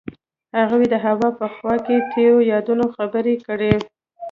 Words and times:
هغوی 0.57 0.85
د 0.93 0.95
هوا 1.05 1.29
په 1.39 1.47
خوا 1.55 1.75
کې 1.85 1.97
تیرو 2.11 2.37
یادونو 2.51 2.85
خبرې 2.95 3.35
کړې. 3.47 3.73